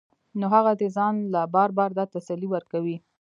نو 0.39 0.45
هغه 0.55 0.71
دې 0.79 0.87
ځان 0.95 1.15
له 1.33 1.41
بار 1.55 1.69
بار 1.77 1.91
دا 1.97 2.05
تسلي 2.15 2.47
ورکوي 2.51 2.97